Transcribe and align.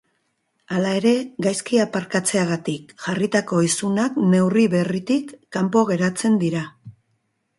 Hala 0.75 0.93
ere, 0.99 1.11
gaizki 1.47 1.81
aparkatzeagatik 1.83 2.95
jarritako 3.03 3.61
isunak 3.67 4.17
neurri 4.33 4.65
berritik 4.77 5.35
kanpo 5.59 5.87
geratzen 5.91 6.41
dira. 6.45 6.63